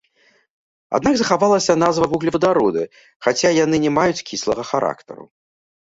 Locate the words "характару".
4.75-5.23